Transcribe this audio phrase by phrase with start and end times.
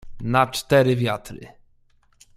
[0.21, 1.47] "Na cztery wiatry!"